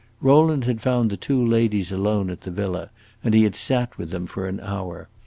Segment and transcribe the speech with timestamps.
[0.19, 2.89] Rowland had found the two ladies alone at the villa,
[3.23, 5.09] and he had sat with them for an hour.